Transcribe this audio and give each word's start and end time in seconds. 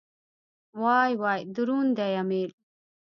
وای 0.81 1.11
وای 1.21 1.41
دروند 1.55 1.91
دی 1.97 2.13
امېل. 2.21 2.51